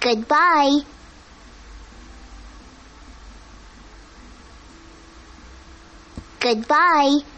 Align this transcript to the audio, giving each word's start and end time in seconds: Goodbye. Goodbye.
Goodbye. 0.00 0.80
Goodbye. 6.40 7.29